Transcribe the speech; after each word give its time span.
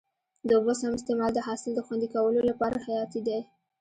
د 0.47 0.49
اوبو 0.57 0.73
سم 0.79 0.91
استعمال 0.97 1.31
د 1.33 1.39
حاصل 1.47 1.71
د 1.75 1.79
خوندي 1.85 2.07
کولو 2.15 2.41
لپاره 2.49 2.77
حیاتي 2.85 3.19
دی. 3.27 3.39